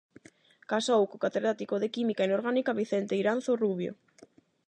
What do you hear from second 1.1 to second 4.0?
catedrático de Química Inorgánica Vicente Iranzo Rubio.